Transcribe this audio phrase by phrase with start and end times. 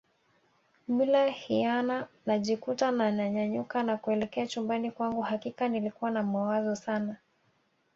[0.87, 7.15] Bila hiana nikajikuta na nyanyuka na kuelekea chumbani kwangu hakika nilikuwa na mawazo Sana